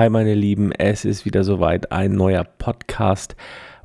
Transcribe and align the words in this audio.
Hi 0.00 0.08
meine 0.08 0.32
Lieben, 0.32 0.72
es 0.72 1.04
ist 1.04 1.26
wieder 1.26 1.44
soweit 1.44 1.92
ein 1.92 2.12
neuer 2.14 2.42
Podcast 2.44 3.36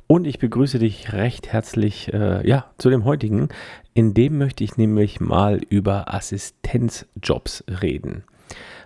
und 0.06 0.26
ich 0.26 0.38
begrüße 0.38 0.78
dich 0.78 1.12
recht 1.12 1.52
herzlich 1.52 2.10
äh, 2.10 2.48
ja, 2.48 2.70
zu 2.78 2.88
dem 2.88 3.04
heutigen. 3.04 3.50
In 3.92 4.14
dem 4.14 4.38
möchte 4.38 4.64
ich 4.64 4.78
nämlich 4.78 5.20
mal 5.20 5.60
über 5.68 6.14
Assistenzjobs 6.14 7.64
reden. 7.82 8.24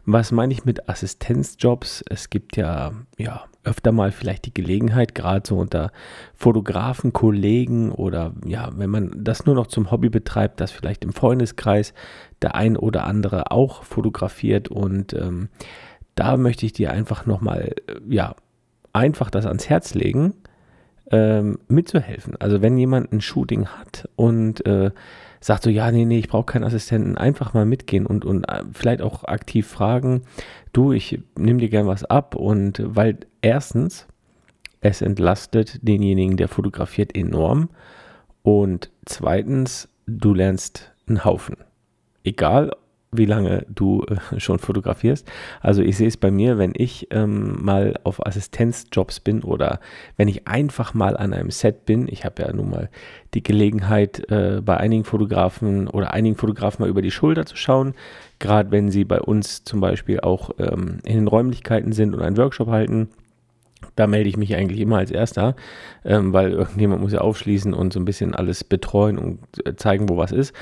Was 0.05 0.33
meine 0.33 0.53
ich 0.53 0.65
mit 0.65 0.89
Assistenzjobs? 0.89 2.03
Es 2.11 2.31
gibt 2.31 2.57
ja, 2.57 2.91
ja 3.17 3.45
öfter 3.63 3.93
mal 3.93 4.11
vielleicht 4.11 4.47
die 4.47 4.55
Gelegenheit, 4.55 5.15
gerade 5.15 5.47
so 5.47 5.57
unter 5.57 5.93
Fotografen, 6.35 7.13
Kollegen 7.13 7.93
oder 7.93 8.33
ja, 8.45 8.71
wenn 8.75 8.91
man 8.91 9.13
das 9.17 9.47
nur 9.47 9.55
noch 9.55 9.69
zum 9.69 9.93
Hobby 9.93 10.09
betreibt, 10.09 10.61
dass 10.61 10.73
vielleicht 10.73 11.05
im 11.05 11.13
Freundeskreis 11.13 11.95
der 12.43 12.57
ein 12.57 12.77
oder 12.77 13.05
andere 13.05 13.53
auch 13.53 13.85
fotografiert 13.85 14.69
und 14.69 15.13
ähm, 15.13 15.49
da 16.21 16.37
möchte 16.37 16.67
ich 16.67 16.75
dir 16.75 16.93
einfach 16.93 17.25
nochmal, 17.25 17.75
äh, 17.87 17.95
ja, 18.07 18.37
einfach 18.93 19.31
das 19.31 19.47
ans 19.47 19.71
Herz 19.71 19.95
legen, 19.95 20.35
ähm, 21.11 21.59
mitzuhelfen. 21.67 22.37
Also 22.39 22.61
wenn 22.61 22.77
jemand 22.77 23.11
ein 23.11 23.23
Shooting 23.23 23.67
hat 23.67 24.07
und 24.17 24.67
äh, 24.67 24.91
sagt 25.41 25.63
so, 25.63 25.71
ja, 25.71 25.91
nee, 25.91 26.05
nee, 26.05 26.19
ich 26.19 26.29
brauche 26.29 26.45
keinen 26.45 26.65
Assistenten, 26.65 27.17
einfach 27.17 27.55
mal 27.55 27.65
mitgehen 27.65 28.05
und, 28.05 28.27
und 28.27 28.45
äh, 28.51 28.65
vielleicht 28.75 29.01
auch 29.01 29.25
aktiv 29.25 29.67
fragen, 29.67 30.25
du, 30.75 30.93
ich 30.93 31.23
nehme 31.39 31.59
dir 31.59 31.71
gern 31.71 31.87
was 31.87 32.05
ab 32.05 32.35
und 32.35 32.83
weil 32.85 33.21
erstens, 33.41 34.07
es 34.83 35.01
entlastet 35.01 35.79
denjenigen, 35.81 36.37
der 36.37 36.49
fotografiert, 36.49 37.17
enorm 37.17 37.71
und 38.43 38.91
zweitens, 39.07 39.89
du 40.07 40.35
lernst 40.35 40.93
einen 41.09 41.25
Haufen. 41.25 41.57
Egal, 42.25 42.73
wie 43.13 43.27
lange 43.27 43.67
du 43.69 44.05
äh, 44.05 44.17
schon 44.41 44.59
fotografierst. 44.59 45.31
Also 45.61 45.83
ich 45.83 45.97
sehe 45.97 46.09
es 46.09 46.17
bei 46.17 46.31
mir, 46.31 46.59
wenn 46.59 46.73
ich 46.75 47.09
ähm, 47.11 47.63
mal 47.63 47.99
auf 48.05 48.25
Assistenzjobs 48.25 49.21
bin 49.21 49.43
oder 49.43 49.81
wenn 50.17 50.29
ich 50.29 50.47
einfach 50.47 50.95
mal 50.95 51.17
an 51.17 51.33
einem 51.33 51.51
Set 51.51 51.87
bin. 51.87 52.07
Ich 52.09 52.25
habe 52.25 52.43
ja 52.43 52.53
nun 52.53 52.71
mal 52.71 52.91
die 53.35 53.43
Gelegenheit, 53.43 54.31
äh, 54.31 54.61
bei 54.65 54.77
einigen 54.77 55.05
Fotografen 55.05 55.89
oder 55.89 56.13
einigen 56.13 56.37
Fotografen 56.37 56.83
mal 56.83 56.89
über 56.89 57.03
die 57.03 57.11
Schulter 57.11 57.47
zu 57.47 57.57
schauen. 57.57 57.95
Gerade 58.39 58.71
wenn 58.71 58.91
sie 58.91 59.05
bei 59.05 59.21
uns 59.21 59.65
zum 59.65 59.81
Beispiel 59.81 60.21
auch 60.21 60.51
ähm, 60.59 60.99
in 61.05 61.17
den 61.17 61.29
Räumlichkeiten 61.29 61.93
sind 61.93 62.15
und 62.15 62.23
einen 62.23 62.37
Workshop 62.37 62.69
halten. 62.69 63.09
Da 63.97 64.07
melde 64.07 64.29
ich 64.29 64.37
mich 64.37 64.55
eigentlich 64.55 64.81
immer 64.81 64.99
als 64.99 65.11
Erster, 65.11 65.57
ähm, 66.05 66.33
weil 66.33 66.53
irgendjemand 66.53 67.01
muss 67.01 67.13
ja 67.13 67.23
aufschließen 67.23 67.73
und 67.73 67.93
so 67.93 68.01
ein 68.01 68.05
bisschen 68.05 68.35
alles 68.35 68.63
betreuen 68.63 69.19
und 69.19 69.41
äh, 69.67 69.75
zeigen, 69.75 70.09
wo 70.09 70.17
was 70.17 70.33
ist. 70.33 70.55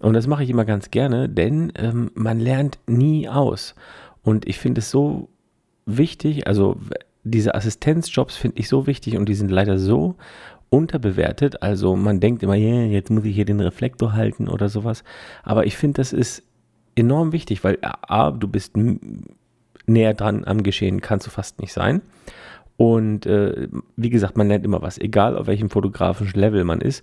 Und 0.00 0.14
das 0.14 0.26
mache 0.26 0.42
ich 0.44 0.50
immer 0.50 0.64
ganz 0.64 0.90
gerne, 0.90 1.28
denn 1.28 1.72
ähm, 1.76 2.10
man 2.14 2.38
lernt 2.38 2.78
nie 2.86 3.28
aus. 3.28 3.74
Und 4.22 4.46
ich 4.46 4.58
finde 4.58 4.80
es 4.80 4.90
so 4.90 5.28
wichtig, 5.86 6.46
also 6.46 6.76
diese 7.24 7.54
Assistenzjobs 7.54 8.36
finde 8.36 8.58
ich 8.58 8.68
so 8.68 8.86
wichtig 8.86 9.16
und 9.16 9.28
die 9.28 9.34
sind 9.34 9.50
leider 9.50 9.78
so 9.78 10.16
unterbewertet. 10.68 11.62
Also 11.62 11.96
man 11.96 12.20
denkt 12.20 12.42
immer, 12.42 12.56
yeah, 12.56 12.84
jetzt 12.84 13.10
muss 13.10 13.24
ich 13.24 13.34
hier 13.34 13.44
den 13.44 13.60
Reflektor 13.60 14.12
halten 14.12 14.48
oder 14.48 14.68
sowas. 14.68 15.04
Aber 15.42 15.66
ich 15.66 15.76
finde, 15.76 16.00
das 16.00 16.12
ist 16.12 16.42
enorm 16.94 17.32
wichtig, 17.32 17.64
weil 17.64 17.78
A, 17.82 18.30
du 18.30 18.48
bist 18.48 18.74
näher 19.86 20.14
dran 20.14 20.44
am 20.44 20.62
Geschehen, 20.62 21.00
kannst 21.00 21.26
du 21.26 21.30
fast 21.30 21.60
nicht 21.60 21.72
sein. 21.72 22.02
Und 22.76 23.24
äh, 23.26 23.68
wie 23.96 24.10
gesagt, 24.10 24.36
man 24.36 24.48
lernt 24.48 24.64
immer 24.64 24.82
was, 24.82 24.98
egal 24.98 25.36
auf 25.36 25.46
welchem 25.46 25.70
fotografischen 25.70 26.38
Level 26.38 26.64
man 26.64 26.80
ist. 26.80 27.02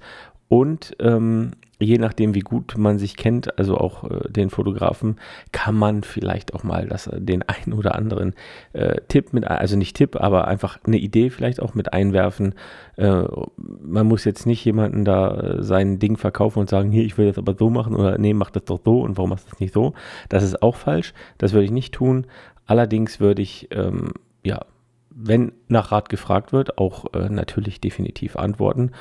Und 0.53 0.95
ähm, 0.99 1.53
je 1.79 1.97
nachdem, 1.97 2.35
wie 2.35 2.41
gut 2.41 2.77
man 2.77 2.99
sich 2.99 3.17
kennt, 3.17 3.57
also 3.57 3.75
auch 3.75 4.03
äh, 4.03 4.29
den 4.29 4.51
Fotografen, 4.51 5.15
kann 5.51 5.73
man 5.73 6.03
vielleicht 6.03 6.53
auch 6.53 6.63
mal 6.63 6.87
das, 6.87 7.09
den 7.11 7.41
einen 7.41 7.73
oder 7.73 7.95
anderen 7.95 8.35
äh, 8.73 9.01
Tipp 9.07 9.33
mit, 9.33 9.45
also 9.45 9.75
nicht 9.75 9.95
Tipp, 9.95 10.15
aber 10.15 10.47
einfach 10.47 10.77
eine 10.85 10.97
Idee 10.97 11.31
vielleicht 11.31 11.59
auch 11.59 11.73
mit 11.73 11.91
einwerfen. 11.91 12.53
Äh, 12.97 13.23
man 13.57 14.05
muss 14.05 14.25
jetzt 14.25 14.45
nicht 14.45 14.63
jemanden 14.63 15.05
da 15.05 15.39
äh, 15.39 15.63
sein 15.63 15.97
Ding 15.97 16.17
verkaufen 16.17 16.59
und 16.59 16.69
sagen, 16.69 16.91
hier, 16.91 17.03
ich 17.03 17.17
will 17.17 17.25
das 17.25 17.39
aber 17.39 17.55
so 17.57 17.71
machen 17.71 17.95
oder 17.95 18.19
nee, 18.19 18.35
mach 18.35 18.51
das 18.51 18.65
doch 18.65 18.81
so 18.85 19.01
und 19.01 19.17
warum 19.17 19.31
machst 19.31 19.47
du 19.47 19.49
das 19.49 19.59
nicht 19.59 19.73
so? 19.73 19.95
Das 20.29 20.43
ist 20.43 20.61
auch 20.61 20.75
falsch. 20.75 21.15
Das 21.39 21.53
würde 21.53 21.65
ich 21.65 21.71
nicht 21.71 21.95
tun. 21.95 22.27
Allerdings 22.67 23.19
würde 23.19 23.41
ich, 23.41 23.69
ähm, 23.71 24.11
ja, 24.43 24.67
wenn 25.09 25.51
nach 25.67 25.91
Rat 25.91 26.09
gefragt 26.09 26.53
wird, 26.53 26.77
auch 26.77 27.11
äh, 27.15 27.27
natürlich 27.29 27.81
definitiv 27.81 28.35
antworten 28.35 28.91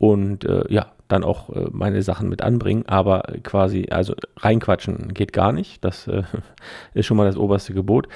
und 0.00 0.46
äh, 0.46 0.64
ja, 0.70 0.92
dann 1.08 1.24
auch 1.24 1.50
äh, 1.50 1.66
meine 1.72 2.00
Sachen 2.00 2.30
mit 2.30 2.40
anbringen, 2.40 2.84
aber 2.86 3.22
quasi, 3.42 3.88
also 3.90 4.14
reinquatschen 4.38 5.12
geht 5.12 5.34
gar 5.34 5.52
nicht. 5.52 5.84
Das 5.84 6.08
äh, 6.08 6.22
ist 6.94 7.04
schon 7.04 7.18
mal 7.18 7.26
das 7.26 7.36
oberste 7.36 7.74
Gebot. 7.74 8.08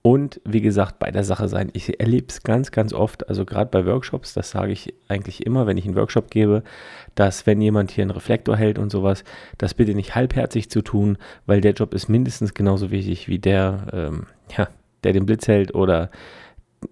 Und 0.00 0.40
wie 0.44 0.62
gesagt, 0.62 0.98
bei 0.98 1.10
der 1.10 1.24
Sache 1.24 1.48
sein. 1.48 1.68
Ich 1.74 2.00
erlebe 2.00 2.28
es 2.30 2.42
ganz, 2.42 2.70
ganz 2.70 2.94
oft, 2.94 3.28
also 3.28 3.44
gerade 3.44 3.70
bei 3.70 3.84
Workshops, 3.84 4.32
das 4.32 4.50
sage 4.50 4.72
ich 4.72 4.94
eigentlich 5.08 5.44
immer, 5.44 5.66
wenn 5.66 5.76
ich 5.76 5.84
einen 5.84 5.96
Workshop 5.96 6.30
gebe, 6.30 6.62
dass 7.14 7.46
wenn 7.46 7.60
jemand 7.60 7.90
hier 7.90 8.02
einen 8.02 8.12
Reflektor 8.12 8.56
hält 8.56 8.78
und 8.78 8.90
sowas, 8.90 9.22
das 9.58 9.74
bitte 9.74 9.94
nicht 9.94 10.14
halbherzig 10.14 10.70
zu 10.70 10.80
tun, 10.80 11.18
weil 11.44 11.60
der 11.60 11.72
Job 11.72 11.92
ist 11.92 12.08
mindestens 12.08 12.54
genauso 12.54 12.90
wichtig 12.90 13.28
wie 13.28 13.40
der, 13.40 13.88
ähm, 13.92 14.26
ja, 14.56 14.68
der 15.04 15.12
den 15.12 15.26
Blitz 15.26 15.48
hält 15.48 15.74
oder 15.74 16.10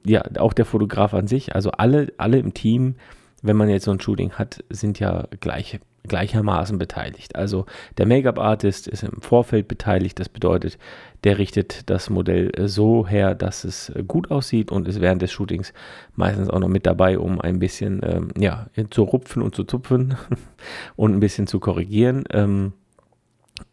ja, 0.04 0.22
auch 0.38 0.52
der 0.52 0.66
Fotograf 0.66 1.14
an 1.14 1.28
sich. 1.28 1.54
Also 1.54 1.70
alle, 1.70 2.12
alle 2.18 2.38
im 2.38 2.52
Team 2.52 2.96
wenn 3.44 3.56
man 3.56 3.68
jetzt 3.68 3.84
so 3.84 3.90
ein 3.90 4.00
Shooting 4.00 4.32
hat, 4.32 4.64
sind 4.70 4.98
ja 4.98 5.28
gleich, 5.40 5.78
gleichermaßen 6.08 6.78
beteiligt. 6.78 7.36
Also 7.36 7.66
der 7.98 8.06
Make-up-Artist 8.06 8.88
ist 8.88 9.02
im 9.02 9.20
Vorfeld 9.20 9.68
beteiligt, 9.68 10.18
das 10.18 10.30
bedeutet, 10.30 10.78
der 11.24 11.36
richtet 11.36 11.90
das 11.90 12.08
Modell 12.08 12.52
so 12.66 13.06
her, 13.06 13.34
dass 13.34 13.64
es 13.64 13.92
gut 14.08 14.30
aussieht 14.30 14.72
und 14.72 14.88
ist 14.88 15.02
während 15.02 15.20
des 15.20 15.30
Shootings 15.30 15.74
meistens 16.14 16.48
auch 16.48 16.58
noch 16.58 16.68
mit 16.68 16.86
dabei, 16.86 17.18
um 17.18 17.38
ein 17.38 17.58
bisschen 17.58 18.00
ähm, 18.02 18.28
ja, 18.38 18.66
zu 18.90 19.02
rupfen 19.02 19.42
und 19.42 19.54
zu 19.54 19.64
zupfen 19.64 20.16
und 20.96 21.12
ein 21.12 21.20
bisschen 21.20 21.46
zu 21.46 21.60
korrigieren. 21.60 22.24
Ähm, 22.32 22.72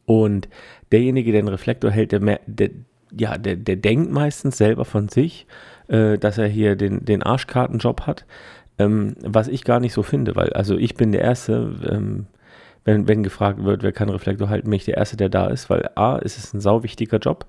und 0.05 0.49
derjenige, 0.91 1.31
der 1.31 1.43
den 1.43 1.47
Reflektor 1.47 1.91
hält, 1.91 2.11
der, 2.11 2.39
der, 2.45 2.69
ja, 3.17 3.37
der, 3.37 3.55
der 3.55 3.77
denkt 3.77 4.11
meistens 4.11 4.57
selber 4.57 4.83
von 4.83 5.07
sich, 5.07 5.47
äh, 5.87 6.17
dass 6.17 6.37
er 6.37 6.47
hier 6.47 6.75
den, 6.75 7.05
den 7.05 7.23
Arschkartenjob 7.23 8.01
hat. 8.01 8.25
Ähm, 8.81 9.15
was 9.21 9.47
ich 9.47 9.63
gar 9.63 9.79
nicht 9.79 9.93
so 9.93 10.03
finde, 10.03 10.35
weil 10.35 10.53
also 10.53 10.77
ich 10.77 10.95
bin 10.95 11.11
der 11.11 11.21
Erste, 11.21 11.75
ähm, 11.89 12.25
wenn, 12.83 13.07
wenn 13.07 13.21
gefragt 13.21 13.63
wird, 13.63 13.83
wer 13.83 13.91
kann 13.91 14.09
Reflektor 14.09 14.49
halten, 14.49 14.69
bin 14.69 14.77
ich 14.77 14.85
der 14.85 14.97
Erste, 14.97 15.15
der 15.15 15.29
da 15.29 15.47
ist, 15.47 15.69
weil 15.69 15.89
A, 15.95 16.17
ist 16.17 16.37
es 16.37 16.53
ein 16.53 16.61
sau 16.61 16.81
wichtiger 16.83 17.19
Job, 17.19 17.45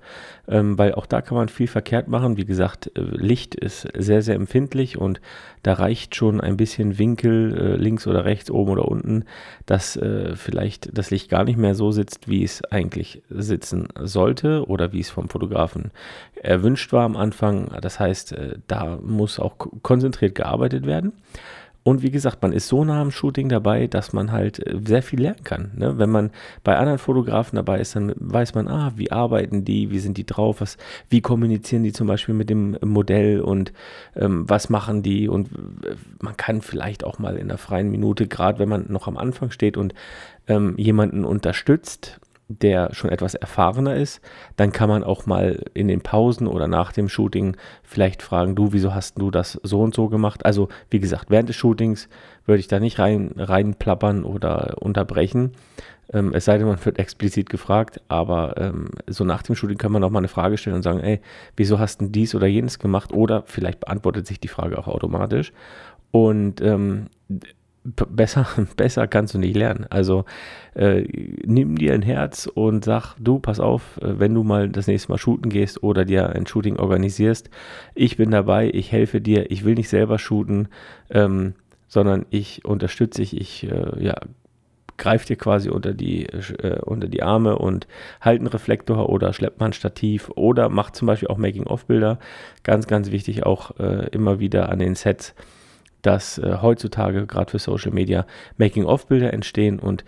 ähm, 0.47 0.77
weil 0.77 0.93
auch 0.93 1.07
da 1.07 1.21
kann 1.21 1.37
man 1.37 1.49
viel 1.49 1.67
verkehrt 1.67 2.07
machen. 2.07 2.37
Wie 2.37 2.45
gesagt, 2.45 2.91
äh, 2.95 3.01
Licht 3.01 3.55
ist 3.55 3.87
sehr, 3.97 4.21
sehr 4.21 4.35
empfindlich 4.35 4.97
und 4.97 5.21
da 5.63 5.73
reicht 5.73 6.15
schon 6.15 6.39
ein 6.39 6.57
bisschen 6.57 6.99
Winkel 6.99 7.57
äh, 7.57 7.75
links 7.77 8.05
oder 8.05 8.25
rechts, 8.25 8.51
oben 8.51 8.71
oder 8.71 8.87
unten, 8.87 9.25
dass 9.65 9.95
äh, 9.95 10.35
vielleicht 10.35 10.95
das 10.95 11.09
Licht 11.09 11.29
gar 11.29 11.45
nicht 11.45 11.57
mehr 11.57 11.73
so 11.73 11.91
sitzt, 11.91 12.27
wie 12.27 12.43
es 12.43 12.63
eigentlich 12.65 13.23
sitzen 13.29 13.87
sollte 13.99 14.67
oder 14.67 14.93
wie 14.93 14.99
es 14.99 15.09
vom 15.09 15.29
Fotografen 15.29 15.91
erwünscht 16.35 16.93
war 16.93 17.05
am 17.05 17.15
Anfang. 17.15 17.71
Das 17.81 17.99
heißt, 17.99 18.33
äh, 18.33 18.57
da 18.67 18.99
muss 19.01 19.39
auch 19.39 19.55
konzentriert 19.81 20.35
gearbeitet 20.35 20.85
werden. 20.85 21.13
Und 21.83 22.01
wie 22.01 22.11
gesagt, 22.11 22.41
man 22.41 22.53
ist 22.53 22.69
so 22.69 22.85
nah 22.85 23.01
am 23.01 23.11
Shooting 23.11 23.49
dabei, 23.49 23.87
dass 23.87 24.13
man 24.13 24.31
halt 24.31 24.65
äh, 24.65 24.79
sehr 24.85 25.03
viel 25.03 25.21
lernen 25.21 25.43
kann. 25.43 25.71
Ne? 25.75 25.97
Wenn 25.97 26.09
man 26.09 26.31
bei 26.63 26.77
anderen 26.77 26.97
Fotografen 26.97 27.57
dabei 27.57 27.79
ist, 27.79 27.95
dann 27.95 28.13
weiß 28.15 28.55
man, 28.55 28.69
ah, 28.69 28.93
wie 28.95 29.11
arbeiten 29.11 29.65
die, 29.65 29.91
wie 29.91 29.99
sind 29.99 30.17
die 30.17 30.25
drauf, 30.25 30.61
was, 30.61 30.77
wie 31.09 31.21
kommunizieren 31.21 31.83
die 31.83 31.91
zum 31.91 32.07
Beispiel 32.07 32.35
mit 32.35 32.49
dem 32.49 32.77
Modell 32.81 33.41
und 33.41 33.73
ähm, 34.15 34.49
was 34.49 34.69
machen 34.69 35.03
die. 35.03 35.27
Und 35.27 35.51
äh, 35.51 35.95
man 36.21 36.37
kann 36.37 36.61
vielleicht 36.61 37.03
auch 37.03 37.19
mal 37.19 37.35
in 37.35 37.49
der 37.49 37.57
freien 37.57 37.91
Minute, 37.91 38.27
gerade 38.27 38.59
wenn 38.59 38.69
man 38.69 38.85
noch 38.87 39.07
am 39.07 39.17
Anfang 39.17 39.51
steht 39.51 39.75
und 39.75 39.93
ähm, 40.47 40.75
jemanden 40.77 41.25
unterstützt, 41.25 42.19
der 42.47 42.93
schon 42.93 43.09
etwas 43.09 43.35
erfahrener 43.35 43.95
ist, 43.95 44.21
dann 44.55 44.71
kann 44.71 44.89
man 44.89 45.03
auch 45.03 45.25
mal 45.25 45.63
in 45.73 45.87
den 45.87 46.01
Pausen 46.01 46.47
oder 46.47 46.67
nach 46.67 46.91
dem 46.91 47.09
Shooting 47.09 47.55
vielleicht 47.83 48.21
fragen, 48.21 48.55
du, 48.55 48.73
wieso 48.73 48.93
hast 48.93 49.19
du 49.19 49.31
das 49.31 49.59
so 49.63 49.81
und 49.81 49.95
so 49.95 50.09
gemacht? 50.09 50.45
Also 50.45 50.69
wie 50.89 50.99
gesagt, 50.99 51.29
während 51.29 51.49
des 51.49 51.55
Shootings 51.55 52.09
würde 52.45 52.59
ich 52.59 52.67
da 52.67 52.79
nicht 52.79 52.99
rein, 52.99 53.31
reinplappern 53.37 54.23
oder 54.23 54.75
unterbrechen. 54.81 55.53
Ähm, 56.11 56.33
es 56.33 56.45
sei 56.45 56.57
denn, 56.57 56.67
man 56.67 56.83
wird 56.83 56.99
explizit 56.99 57.49
gefragt, 57.49 58.01
aber 58.07 58.55
ähm, 58.57 58.89
so 59.07 59.23
nach 59.23 59.41
dem 59.43 59.55
Shooting 59.55 59.77
kann 59.77 59.91
man 59.91 60.03
auch 60.03 60.09
mal 60.09 60.19
eine 60.19 60.27
Frage 60.27 60.57
stellen 60.57 60.75
und 60.75 60.83
sagen, 60.83 60.99
ey, 60.99 61.21
wieso 61.55 61.79
hast 61.79 62.01
du 62.01 62.07
dies 62.07 62.35
oder 62.35 62.47
jenes 62.47 62.77
gemacht? 62.77 63.13
Oder 63.13 63.43
vielleicht 63.45 63.79
beantwortet 63.79 64.27
sich 64.27 64.39
die 64.39 64.49
Frage 64.49 64.77
auch 64.77 64.87
automatisch. 64.87 65.53
Und 66.11 66.61
ähm, 66.61 67.07
besser, 67.83 68.47
besser 68.77 69.07
kannst 69.07 69.33
du 69.33 69.39
nicht 69.39 69.55
lernen. 69.55 69.85
Also 69.89 70.25
äh, 70.73 71.01
nimm 71.45 71.77
dir 71.77 71.93
ein 71.93 72.01
Herz 72.01 72.47
und 72.47 72.85
sag, 72.85 73.15
du, 73.19 73.39
pass 73.39 73.59
auf, 73.59 73.97
äh, 74.01 74.19
wenn 74.19 74.33
du 74.33 74.43
mal 74.43 74.69
das 74.69 74.87
nächste 74.87 75.11
Mal 75.11 75.17
shooten 75.17 75.49
gehst 75.49 75.83
oder 75.83 76.05
dir 76.05 76.29
ein 76.29 76.45
Shooting 76.45 76.77
organisierst, 76.77 77.49
ich 77.95 78.17
bin 78.17 78.31
dabei, 78.31 78.69
ich 78.73 78.91
helfe 78.91 79.21
dir, 79.21 79.51
ich 79.51 79.65
will 79.65 79.75
nicht 79.75 79.89
selber 79.89 80.19
shooten, 80.19 80.69
ähm, 81.09 81.53
sondern 81.87 82.25
ich 82.29 82.65
unterstütze 82.65 83.21
dich, 83.21 83.39
ich 83.39 83.69
äh, 83.69 84.03
ja, 84.03 84.15
greift 84.97 85.29
dir 85.29 85.35
quasi 85.35 85.69
unter 85.69 85.93
die, 85.93 86.25
äh, 86.25 86.79
unter 86.81 87.07
die 87.07 87.23
Arme 87.23 87.57
und 87.57 87.87
halt 88.21 88.39
einen 88.39 88.47
Reflektor 88.47 89.09
oder 89.09 89.33
schleppt 89.33 89.59
mal 89.59 89.67
ein 89.67 89.73
Stativ 89.73 90.29
oder 90.35 90.69
macht 90.69 90.95
zum 90.95 91.07
Beispiel 91.07 91.29
auch 91.29 91.37
Making-of-Bilder. 91.37 92.19
Ganz, 92.63 92.87
ganz 92.87 93.11
wichtig 93.11 93.45
auch 93.45 93.77
äh, 93.79 94.07
immer 94.11 94.39
wieder 94.39 94.69
an 94.69 94.79
den 94.79 94.95
Sets, 94.95 95.35
dass 96.03 96.37
äh, 96.37 96.57
heutzutage 96.61 97.25
gerade 97.25 97.49
für 97.49 97.59
Social 97.59 97.91
Media 97.91 98.27
Making-of-Bilder 98.57 99.33
entstehen 99.33 99.79
und 99.79 100.05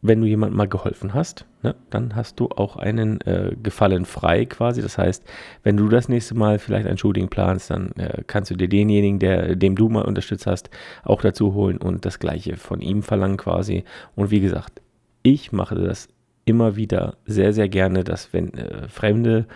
wenn 0.00 0.20
du 0.20 0.26
jemandem 0.26 0.56
mal 0.56 0.68
geholfen 0.68 1.14
hast, 1.14 1.44
ne, 1.62 1.74
dann 1.90 2.14
hast 2.14 2.38
du 2.38 2.48
auch 2.48 2.76
einen 2.76 3.20
äh, 3.22 3.56
Gefallen 3.62 4.04
frei 4.04 4.44
quasi. 4.44 4.80
Das 4.80 4.96
heißt, 4.96 5.24
wenn 5.62 5.76
du 5.76 5.88
das 5.88 6.08
nächste 6.08 6.36
Mal 6.36 6.58
vielleicht 6.58 6.86
ein 6.86 6.98
Shooting 6.98 7.28
planst, 7.28 7.70
dann 7.70 7.90
äh, 7.96 8.22
kannst 8.26 8.50
du 8.50 8.56
dir 8.56 8.68
denjenigen, 8.68 9.18
der, 9.18 9.56
dem 9.56 9.74
du 9.74 9.88
mal 9.88 10.04
unterstützt 10.04 10.46
hast, 10.46 10.70
auch 11.02 11.20
dazu 11.20 11.54
holen 11.54 11.78
und 11.78 12.04
das 12.04 12.18
gleiche 12.18 12.56
von 12.56 12.80
ihm 12.80 13.02
verlangen 13.02 13.36
quasi. 13.36 13.84
Und 14.14 14.30
wie 14.30 14.40
gesagt, 14.40 14.80
ich 15.22 15.52
mache 15.52 15.74
das 15.74 16.08
immer 16.44 16.76
wieder 16.76 17.16
sehr, 17.26 17.52
sehr 17.52 17.68
gerne, 17.68 18.04
dass 18.04 18.32
wenn 18.32 18.54
äh, 18.54 18.88
fremde 18.88 19.46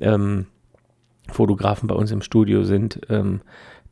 ähm, 0.00 0.46
Fotografen 1.30 1.88
bei 1.88 1.94
uns 1.94 2.10
im 2.10 2.22
Studio 2.22 2.62
sind, 2.62 3.00
ähm, 3.10 3.40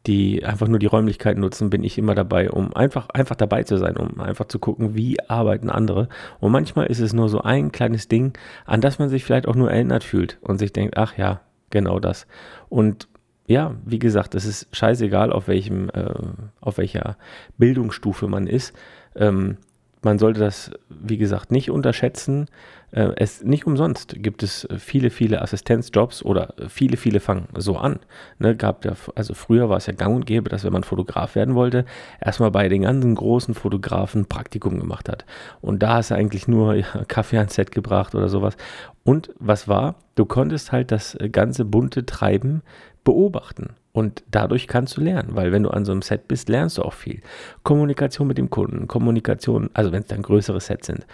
die 0.06 0.44
einfach 0.44 0.68
nur 0.68 0.78
die 0.78 0.86
Räumlichkeiten 0.86 1.40
nutzen, 1.40 1.70
bin 1.70 1.82
ich 1.82 1.98
immer 1.98 2.14
dabei, 2.14 2.50
um 2.50 2.74
einfach, 2.74 3.08
einfach 3.10 3.36
dabei 3.36 3.64
zu 3.64 3.76
sein, 3.76 3.96
um 3.96 4.20
einfach 4.20 4.46
zu 4.46 4.58
gucken, 4.58 4.94
wie 4.94 5.18
arbeiten 5.28 5.68
andere. 5.68 6.08
Und 6.38 6.52
manchmal 6.52 6.86
ist 6.86 7.00
es 7.00 7.12
nur 7.12 7.28
so 7.28 7.40
ein 7.40 7.72
kleines 7.72 8.08
Ding, 8.08 8.32
an 8.64 8.80
das 8.80 8.98
man 8.98 9.08
sich 9.08 9.24
vielleicht 9.24 9.48
auch 9.48 9.56
nur 9.56 9.70
erinnert 9.70 10.04
fühlt 10.04 10.38
und 10.42 10.58
sich 10.58 10.72
denkt, 10.72 10.96
ach 10.96 11.16
ja, 11.16 11.40
genau 11.70 11.98
das. 11.98 12.26
Und 12.68 13.08
ja, 13.46 13.74
wie 13.84 13.98
gesagt, 13.98 14.34
es 14.34 14.44
ist 14.44 14.74
scheißegal, 14.74 15.32
auf 15.32 15.48
welchem, 15.48 15.88
äh, 15.90 16.14
auf 16.60 16.78
welcher 16.78 17.16
Bildungsstufe 17.58 18.28
man 18.28 18.46
ist. 18.46 18.76
Ähm, 19.14 19.56
man 20.02 20.19
sollte 20.19 20.40
das, 20.40 20.70
wie 20.88 21.16
gesagt, 21.16 21.50
nicht 21.50 21.70
unterschätzen. 21.70 22.46
Äh, 22.93 23.12
es 23.16 23.43
nicht 23.43 23.66
umsonst 23.66 24.22
gibt 24.22 24.43
es 24.43 24.69
viele, 24.78 25.10
viele 25.10 25.43
Assistenzjobs 25.43 26.22
oder 26.22 26.54
viele, 26.69 26.96
viele 26.96 27.20
fangen 27.20 27.48
so 27.56 27.76
an. 27.76 27.98
Ne, 28.38 28.56
gab 28.56 28.84
ja, 28.84 28.93
also 29.14 29.34
früher 29.34 29.69
war 29.69 29.78
es 29.78 29.87
ja 29.87 29.94
gang 29.94 30.14
und 30.14 30.26
gäbe, 30.26 30.48
dass 30.48 30.64
wenn 30.64 30.72
man 30.72 30.84
Fotograf 30.84 31.34
werden 31.34 31.54
wollte, 31.54 31.84
erstmal 32.20 32.50
bei 32.50 32.69
den 32.69 32.82
ganzen 32.82 33.14
großen 33.14 33.54
Fotografen 33.54 34.26
Praktikum 34.26 34.78
gemacht 34.78 35.08
hat. 35.08 35.25
Und 35.60 35.82
da 35.82 35.94
hast 35.94 36.10
du 36.10 36.14
eigentlich 36.14 36.46
nur 36.46 36.75
ja, 36.76 36.87
Kaffee 37.08 37.38
ans 37.38 37.54
Set 37.54 37.72
gebracht 37.72 38.14
oder 38.14 38.28
sowas. 38.28 38.56
Und 39.02 39.31
was 39.38 39.69
war? 39.69 39.96
Du 40.14 40.25
konntest 40.25 40.72
halt 40.72 40.90
das 40.90 41.16
ganze 41.32 41.64
bunte 41.64 42.06
Treiben 42.06 42.62
beobachten. 43.04 43.76
Und 43.96 44.25
dadurch 44.31 44.69
kannst 44.69 44.98
du 44.98 45.00
lernen, 45.00 45.31
weil 45.37 45.52
wenn 45.52 45.62
du 45.62 45.70
an 45.70 45.87
so 45.87 45.93
einem 45.93 46.02
Set 46.02 46.28
bist, 46.28 46.50
lernst 46.50 46.76
du 46.76 46.82
auch 46.82 46.93
viel. 46.93 47.22
Kommunikation 47.62 48.28
mit 48.28 48.37
dem 48.37 48.50
Kunden, 48.50 48.88
Kommunikation, 48.88 49.70
also 49.72 49.90
wenn 49.90 50.02
es 50.02 50.08
dann 50.08 50.20
größere 50.20 50.60
Sets 50.60 50.88
sind, 50.88 51.06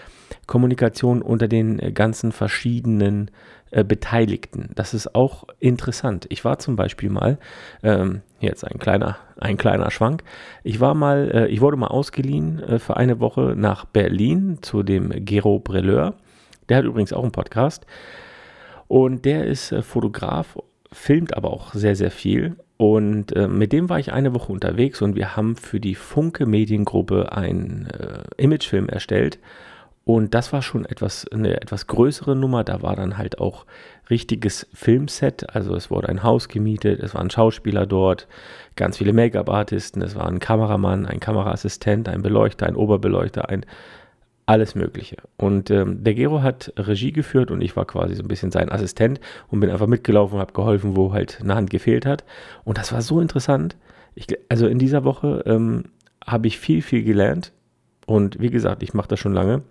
Kommunikation 0.48 1.22
unter 1.22 1.46
den 1.46 1.78
äh, 1.78 1.92
ganzen 1.92 2.32
verschiedenen 2.32 3.30
äh, 3.70 3.84
Beteiligten. 3.84 4.70
Das 4.74 4.94
ist 4.94 5.14
auch 5.14 5.44
interessant. 5.60 6.26
Ich 6.28 6.44
war 6.44 6.58
zum 6.58 6.74
Beispiel 6.74 7.08
mal, 7.08 7.38
ähm, 7.84 8.22
jetzt 8.40 8.64
ein 8.64 8.80
kleiner, 8.80 9.16
ein 9.38 9.58
kleiner 9.58 9.92
Schwank, 9.92 10.24
ich 10.64 10.80
war 10.80 10.94
mal, 10.94 11.30
äh, 11.32 11.46
ich 11.46 11.60
wurde 11.60 11.76
mal 11.76 11.86
ausgeliehen 11.86 12.58
äh, 12.58 12.78
für 12.80 12.96
eine 12.96 13.20
Woche 13.20 13.54
nach 13.56 13.84
Berlin 13.84 14.58
zu 14.60 14.82
dem 14.82 15.10
Gero 15.24 15.60
Brelleur. 15.60 16.16
Der 16.68 16.78
hat 16.78 16.84
übrigens 16.84 17.12
auch 17.12 17.22
einen 17.22 17.30
Podcast. 17.30 17.86
Und 18.88 19.24
der 19.24 19.46
ist 19.46 19.70
äh, 19.70 19.82
Fotograf 19.82 20.56
filmt 20.92 21.36
aber 21.36 21.50
auch 21.50 21.72
sehr, 21.72 21.96
sehr 21.96 22.10
viel. 22.10 22.56
Und 22.82 23.30
äh, 23.36 23.46
mit 23.46 23.72
dem 23.72 23.88
war 23.88 24.00
ich 24.00 24.12
eine 24.12 24.34
Woche 24.34 24.50
unterwegs 24.52 25.02
und 25.02 25.14
wir 25.14 25.36
haben 25.36 25.54
für 25.54 25.78
die 25.78 25.94
Funke 25.94 26.46
Mediengruppe 26.46 27.30
einen 27.30 27.86
äh, 27.86 28.42
Imagefilm 28.42 28.88
erstellt. 28.88 29.38
Und 30.04 30.34
das 30.34 30.52
war 30.52 30.62
schon 30.62 30.84
etwas, 30.84 31.28
eine 31.28 31.60
etwas 31.60 31.86
größere 31.86 32.34
Nummer. 32.34 32.64
Da 32.64 32.82
war 32.82 32.96
dann 32.96 33.18
halt 33.18 33.38
auch 33.38 33.66
richtiges 34.10 34.66
Filmset. 34.74 35.54
Also 35.54 35.76
es 35.76 35.92
wurde 35.92 36.08
ein 36.08 36.24
Haus 36.24 36.48
gemietet, 36.48 36.98
es 37.04 37.14
waren 37.14 37.30
Schauspieler 37.30 37.86
dort, 37.86 38.26
ganz 38.74 38.98
viele 38.98 39.12
Make-up-Artisten, 39.12 40.02
es 40.02 40.16
war 40.16 40.26
ein 40.26 40.40
Kameramann, 40.40 41.06
ein 41.06 41.20
Kameraassistent, 41.20 42.08
ein 42.08 42.22
Beleuchter, 42.22 42.66
ein 42.66 42.74
Oberbeleuchter, 42.74 43.48
ein 43.48 43.64
alles 44.52 44.74
Mögliche. 44.74 45.16
Und 45.38 45.70
ähm, 45.70 46.04
der 46.04 46.12
Gero 46.12 46.42
hat 46.42 46.74
Regie 46.76 47.10
geführt 47.10 47.50
und 47.50 47.62
ich 47.62 47.74
war 47.74 47.86
quasi 47.86 48.14
so 48.14 48.22
ein 48.22 48.28
bisschen 48.28 48.50
sein 48.50 48.70
Assistent 48.70 49.18
und 49.48 49.60
bin 49.60 49.70
einfach 49.70 49.86
mitgelaufen 49.86 50.34
und 50.34 50.40
habe 50.40 50.52
geholfen, 50.52 50.94
wo 50.94 51.14
halt 51.14 51.40
eine 51.40 51.54
Hand 51.54 51.70
gefehlt 51.70 52.04
hat. 52.04 52.24
Und 52.62 52.76
das 52.76 52.92
war 52.92 53.00
so 53.00 53.18
interessant. 53.18 53.76
Ich, 54.14 54.26
also 54.50 54.66
in 54.66 54.78
dieser 54.78 55.04
Woche 55.04 55.42
ähm, 55.46 55.84
habe 56.26 56.48
ich 56.48 56.58
viel, 56.58 56.82
viel 56.82 57.02
gelernt. 57.02 57.52
Und 58.04 58.40
wie 58.40 58.50
gesagt, 58.50 58.82
ich 58.82 58.92
mache 58.92 59.08
das 59.08 59.20
schon 59.20 59.32
lange 59.32 59.62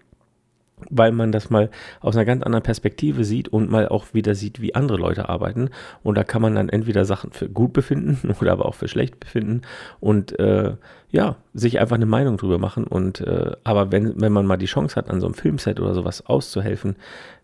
weil 0.89 1.11
man 1.11 1.31
das 1.31 1.49
mal 1.49 1.69
aus 1.99 2.15
einer 2.15 2.25
ganz 2.25 2.43
anderen 2.43 2.63
Perspektive 2.63 3.23
sieht 3.23 3.47
und 3.49 3.69
mal 3.69 3.87
auch 3.87 4.13
wieder 4.13 4.35
sieht, 4.35 4.61
wie 4.61 4.75
andere 4.75 4.97
Leute 4.97 5.29
arbeiten. 5.29 5.69
Und 6.03 6.17
da 6.17 6.23
kann 6.23 6.41
man 6.41 6.55
dann 6.55 6.69
entweder 6.69 7.05
Sachen 7.05 7.31
für 7.31 7.49
gut 7.49 7.73
befinden 7.73 8.33
oder 8.41 8.51
aber 8.51 8.65
auch 8.65 8.75
für 8.75 8.87
schlecht 8.87 9.19
befinden 9.19 9.61
und 9.99 10.37
äh, 10.39 10.75
ja, 11.11 11.35
sich 11.53 11.79
einfach 11.79 11.97
eine 11.97 12.05
Meinung 12.05 12.37
drüber 12.37 12.57
machen. 12.57 12.85
Und 12.85 13.21
äh, 13.21 13.51
aber 13.63 13.91
wenn, 13.91 14.19
wenn 14.21 14.31
man 14.31 14.45
mal 14.45 14.57
die 14.57 14.65
Chance 14.65 14.95
hat, 14.95 15.09
an 15.09 15.19
so 15.19 15.27
einem 15.27 15.35
Filmset 15.35 15.79
oder 15.79 15.93
sowas 15.93 16.25
auszuhelfen, 16.25 16.95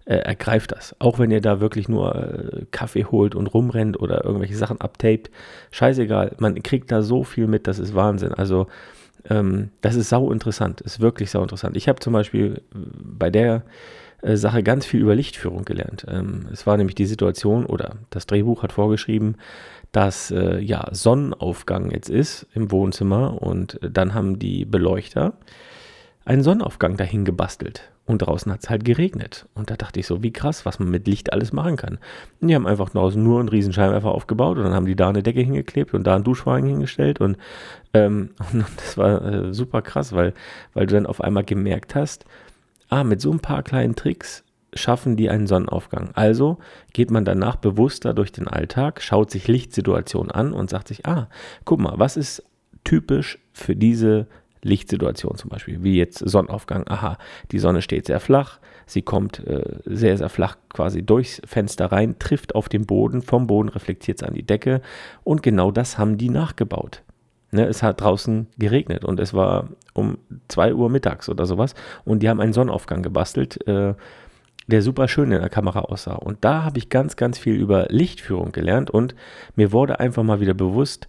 äh, 0.07 0.19
ergreift 0.19 0.71
das. 0.71 0.95
Auch 0.99 1.19
wenn 1.19 1.31
ihr 1.31 1.41
da 1.41 1.59
wirklich 1.59 1.89
nur 1.89 2.15
äh, 2.15 2.65
Kaffee 2.71 3.03
holt 3.05 3.35
und 3.35 3.47
rumrennt 3.47 3.99
oder 3.99 4.23
irgendwelche 4.23 4.55
Sachen 4.55 4.79
abtaped, 4.79 5.29
scheißegal, 5.71 6.35
man 6.39 6.63
kriegt 6.63 6.91
da 6.91 7.01
so 7.01 7.23
viel 7.23 7.47
mit, 7.47 7.67
das 7.67 7.77
ist 7.77 7.93
Wahnsinn. 7.93 8.33
Also 8.33 8.67
ähm, 9.29 9.69
das 9.81 9.95
ist 9.95 10.09
sau 10.09 10.31
interessant, 10.31 10.81
ist 10.81 10.99
wirklich 10.99 11.31
sau 11.31 11.41
interessant. 11.41 11.77
Ich 11.77 11.87
habe 11.87 11.99
zum 11.99 12.13
Beispiel 12.13 12.61
äh, 12.73 12.77
bei 13.01 13.29
der 13.29 13.63
äh, 14.21 14.35
Sache 14.35 14.63
ganz 14.63 14.85
viel 14.85 15.01
über 15.01 15.15
Lichtführung 15.15 15.65
gelernt. 15.65 16.05
Ähm, 16.09 16.47
es 16.51 16.65
war 16.65 16.77
nämlich 16.77 16.95
die 16.95 17.05
Situation 17.05 17.65
oder 17.65 17.95
das 18.09 18.25
Drehbuch 18.25 18.63
hat 18.63 18.73
vorgeschrieben, 18.73 19.35
dass 19.91 20.31
äh, 20.31 20.59
ja 20.59 20.87
Sonnenaufgang 20.91 21.91
jetzt 21.91 22.09
ist 22.09 22.47
im 22.53 22.71
Wohnzimmer 22.71 23.41
und 23.41 23.81
äh, 23.83 23.91
dann 23.91 24.13
haben 24.13 24.39
die 24.39 24.65
Beleuchter 24.65 25.33
einen 26.25 26.43
Sonnenaufgang 26.43 26.97
dahin 26.97 27.25
gebastelt. 27.25 27.89
Und 28.07 28.19
draußen 28.19 28.49
hat 28.53 28.63
es 28.63 28.69
halt 28.69 28.85
geregnet. 28.85 29.47
Und 29.53 29.69
da 29.69 29.75
dachte 29.75 29.99
ich 29.99 30.07
so, 30.07 30.23
wie 30.23 30.31
krass, 30.31 30.65
was 30.65 30.79
man 30.79 30.89
mit 30.89 31.07
Licht 31.07 31.33
alles 31.33 31.51
machen 31.51 31.75
kann. 31.75 31.99
Und 32.39 32.47
die 32.47 32.55
haben 32.55 32.65
einfach 32.65 32.89
draußen 32.89 33.21
nur 33.21 33.41
einen 33.41 33.49
riesen 33.49 33.73
Scheinwerfer 33.73 34.11
aufgebaut 34.11 34.57
und 34.57 34.63
dann 34.63 34.73
haben 34.73 34.85
die 34.85 34.95
da 34.95 35.09
eine 35.09 35.23
Decke 35.23 35.41
hingeklebt 35.41 35.93
und 35.93 36.07
da 36.07 36.15
einen 36.15 36.23
Duschvorhang 36.23 36.65
hingestellt. 36.65 37.19
Und, 37.19 37.37
ähm, 37.93 38.29
und 38.53 38.65
das 38.77 38.97
war 38.97 39.21
äh, 39.25 39.53
super 39.53 39.81
krass, 39.81 40.13
weil, 40.13 40.33
weil 40.73 40.87
du 40.87 40.95
dann 40.95 41.05
auf 41.05 41.19
einmal 41.19 41.43
gemerkt 41.43 41.95
hast, 41.95 42.23
ah, 42.87 43.03
mit 43.03 43.19
so 43.19 43.29
ein 43.29 43.41
paar 43.41 43.61
kleinen 43.61 43.95
Tricks 43.95 44.45
schaffen 44.73 45.17
die 45.17 45.29
einen 45.29 45.47
Sonnenaufgang. 45.47 46.11
Also 46.13 46.59
geht 46.93 47.11
man 47.11 47.25
danach 47.25 47.57
bewusster 47.57 48.13
durch 48.13 48.31
den 48.31 48.47
Alltag, 48.47 49.01
schaut 49.01 49.31
sich 49.31 49.49
Lichtsituationen 49.49 50.31
an 50.31 50.53
und 50.53 50.69
sagt 50.69 50.87
sich, 50.87 51.05
ah, 51.05 51.27
guck 51.65 51.79
mal, 51.79 51.93
was 51.97 52.15
ist 52.15 52.43
typisch 52.85 53.37
für 53.51 53.75
diese 53.75 54.27
Lichtsituation 54.67 55.35
zum 55.35 55.49
Beispiel, 55.49 55.83
wie 55.83 55.97
jetzt 55.97 56.19
Sonnenaufgang. 56.19 56.87
Aha, 56.87 57.17
die 57.51 57.59
Sonne 57.59 57.81
steht 57.81 58.05
sehr 58.05 58.19
flach, 58.19 58.59
sie 58.85 59.01
kommt 59.01 59.45
äh, 59.47 59.79
sehr, 59.85 60.17
sehr 60.17 60.29
flach 60.29 60.57
quasi 60.69 61.03
durchs 61.03 61.41
Fenster 61.45 61.91
rein, 61.91 62.19
trifft 62.19 62.53
auf 62.53 62.69
den 62.69 62.85
Boden, 62.85 63.21
vom 63.21 63.47
Boden 63.47 63.69
reflektiert 63.69 64.21
es 64.21 64.27
an 64.27 64.33
die 64.33 64.45
Decke 64.45 64.81
und 65.23 65.41
genau 65.41 65.71
das 65.71 65.97
haben 65.97 66.17
die 66.17 66.29
nachgebaut. 66.29 67.03
Ne, 67.51 67.65
es 67.65 67.81
hat 67.81 68.01
draußen 68.01 68.47
geregnet 68.57 69.05
und 69.05 69.21
es 69.21 69.33
war 69.33 69.69
um 69.93 70.17
2 70.49 70.73
Uhr 70.73 70.89
mittags 70.89 71.29
oder 71.29 71.45
sowas 71.45 71.75
und 72.03 72.21
die 72.21 72.27
haben 72.27 72.41
einen 72.41 72.51
Sonnenaufgang 72.51 73.03
gebastelt, 73.03 73.65
äh, 73.67 73.93
der 74.67 74.81
super 74.81 75.07
schön 75.07 75.31
in 75.31 75.39
der 75.39 75.49
Kamera 75.49 75.79
aussah. 75.79 76.15
Und 76.15 76.43
da 76.43 76.65
habe 76.65 76.77
ich 76.77 76.89
ganz, 76.89 77.15
ganz 77.15 77.39
viel 77.39 77.55
über 77.55 77.85
Lichtführung 77.89 78.51
gelernt 78.51 78.91
und 78.91 79.15
mir 79.55 79.71
wurde 79.71 80.01
einfach 80.01 80.23
mal 80.23 80.41
wieder 80.41 80.53
bewusst, 80.53 81.07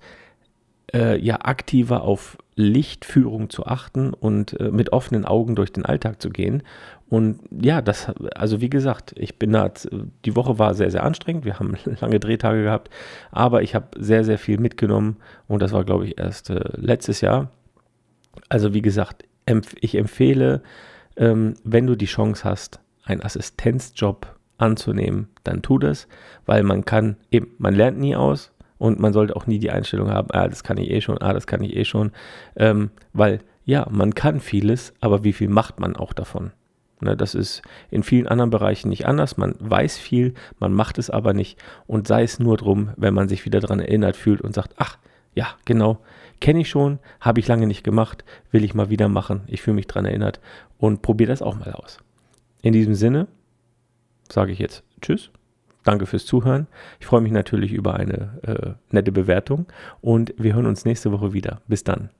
äh, 0.92 1.18
ja 1.20 1.40
aktiver 1.42 2.02
auf 2.02 2.38
Lichtführung 2.54 3.50
zu 3.50 3.66
achten 3.66 4.12
und 4.12 4.58
äh, 4.60 4.70
mit 4.70 4.92
offenen 4.92 5.24
Augen 5.24 5.54
durch 5.54 5.72
den 5.72 5.84
Alltag 5.84 6.20
zu 6.20 6.30
gehen. 6.30 6.62
Und 7.08 7.40
ja, 7.50 7.80
das, 7.80 8.12
also 8.34 8.60
wie 8.60 8.68
gesagt, 8.68 9.14
ich 9.16 9.38
bin 9.38 9.52
da, 9.52 9.70
die 10.24 10.36
Woche 10.36 10.58
war 10.58 10.74
sehr, 10.74 10.90
sehr 10.90 11.04
anstrengend. 11.04 11.44
Wir 11.44 11.58
haben 11.58 11.76
lange 12.00 12.20
Drehtage 12.20 12.64
gehabt, 12.64 12.90
aber 13.30 13.62
ich 13.62 13.74
habe 13.74 13.86
sehr, 13.96 14.24
sehr 14.24 14.38
viel 14.38 14.58
mitgenommen 14.58 15.16
und 15.46 15.62
das 15.62 15.72
war, 15.72 15.84
glaube 15.84 16.06
ich, 16.06 16.18
erst 16.18 16.50
äh, 16.50 16.60
letztes 16.76 17.20
Jahr. 17.20 17.50
Also 18.48 18.74
wie 18.74 18.82
gesagt, 18.82 19.24
empf 19.46 19.74
ich 19.80 19.94
empfehle, 19.94 20.62
ähm, 21.16 21.54
wenn 21.64 21.86
du 21.86 21.96
die 21.96 22.06
Chance 22.06 22.44
hast, 22.44 22.80
einen 23.04 23.22
Assistenzjob 23.22 24.36
anzunehmen, 24.58 25.28
dann 25.44 25.62
tu 25.62 25.78
das, 25.78 26.08
weil 26.44 26.62
man 26.62 26.84
kann 26.84 27.16
eben, 27.30 27.54
man 27.58 27.74
lernt 27.74 27.98
nie 27.98 28.16
aus, 28.16 28.52
und 28.78 28.98
man 28.98 29.12
sollte 29.12 29.36
auch 29.36 29.46
nie 29.46 29.58
die 29.58 29.70
Einstellung 29.70 30.10
haben, 30.10 30.28
ah, 30.30 30.48
das 30.48 30.62
kann 30.62 30.78
ich 30.78 30.90
eh 30.90 31.00
schon, 31.00 31.18
ah, 31.18 31.32
das 31.32 31.46
kann 31.46 31.62
ich 31.62 31.76
eh 31.76 31.84
schon. 31.84 32.12
Ähm, 32.56 32.90
weil 33.12 33.40
ja, 33.64 33.86
man 33.90 34.14
kann 34.14 34.40
vieles, 34.40 34.94
aber 35.00 35.24
wie 35.24 35.32
viel 35.32 35.48
macht 35.48 35.78
man 35.80 35.96
auch 35.96 36.12
davon? 36.12 36.52
Ne, 37.00 37.16
das 37.16 37.34
ist 37.34 37.62
in 37.90 38.02
vielen 38.02 38.26
anderen 38.26 38.50
Bereichen 38.50 38.88
nicht 38.88 39.06
anders. 39.06 39.36
Man 39.36 39.54
weiß 39.58 39.98
viel, 39.98 40.34
man 40.58 40.72
macht 40.72 40.98
es 40.98 41.10
aber 41.10 41.32
nicht. 41.32 41.58
Und 41.86 42.08
sei 42.08 42.22
es 42.22 42.40
nur 42.40 42.56
drum, 42.56 42.90
wenn 42.96 43.14
man 43.14 43.28
sich 43.28 43.44
wieder 43.44 43.60
daran 43.60 43.78
erinnert 43.78 44.16
fühlt 44.16 44.40
und 44.40 44.54
sagt, 44.54 44.74
ach, 44.78 44.98
ja, 45.34 45.48
genau, 45.64 45.98
kenne 46.40 46.60
ich 46.60 46.68
schon, 46.68 46.98
habe 47.20 47.40
ich 47.40 47.46
lange 47.46 47.66
nicht 47.66 47.84
gemacht, 47.84 48.24
will 48.50 48.64
ich 48.64 48.74
mal 48.74 48.90
wieder 48.90 49.08
machen. 49.08 49.42
Ich 49.46 49.62
fühle 49.62 49.76
mich 49.76 49.86
daran 49.86 50.06
erinnert 50.06 50.40
und 50.78 51.02
probiere 51.02 51.30
das 51.30 51.42
auch 51.42 51.58
mal 51.58 51.72
aus. 51.72 51.98
In 52.62 52.72
diesem 52.72 52.94
Sinne 52.94 53.28
sage 54.28 54.52
ich 54.52 54.58
jetzt 54.58 54.82
Tschüss. 55.00 55.30
Danke 55.88 56.04
fürs 56.04 56.26
Zuhören. 56.26 56.66
Ich 57.00 57.06
freue 57.06 57.22
mich 57.22 57.32
natürlich 57.32 57.72
über 57.72 57.94
eine 57.94 58.38
äh, 58.42 58.94
nette 58.94 59.10
Bewertung 59.10 59.64
und 60.02 60.34
wir 60.36 60.52
hören 60.52 60.66
uns 60.66 60.84
nächste 60.84 61.12
Woche 61.12 61.32
wieder. 61.32 61.62
Bis 61.66 61.82
dann. 61.82 62.10